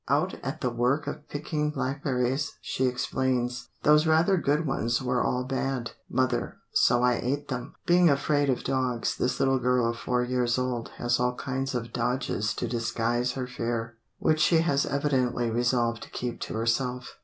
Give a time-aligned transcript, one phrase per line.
[0.07, 5.43] Out at the work of picking blackberries, she explains, "Those rather good ones were all
[5.43, 10.23] bad, mother, so I ate them." Being afraid of dogs, this little girl of four
[10.23, 15.51] years old has all kinds of dodges to disguise her fear, which she has evidently
[15.51, 17.19] resolved to keep to herself.